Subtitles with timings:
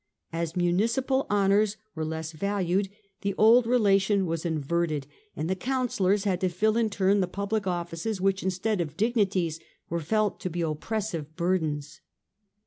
[0.33, 2.89] As municipal honours were less valued,
[3.21, 7.67] the old relation was inverted, and the councillors had to fill in turn the public
[7.67, 9.59] offices, which instead of dignities
[9.91, 12.01] were felt to be oppressive burdens.